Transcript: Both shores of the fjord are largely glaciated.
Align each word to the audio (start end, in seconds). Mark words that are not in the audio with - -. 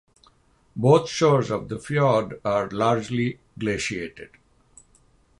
Both 0.75 1.09
shores 1.11 1.51
of 1.51 1.69
the 1.69 1.77
fjord 1.77 2.41
are 2.43 2.67
largely 2.69 3.37
glaciated. 3.59 4.31